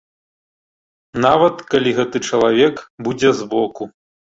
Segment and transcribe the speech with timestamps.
[1.27, 3.83] Нават калі гэты чалавек будзе збоку.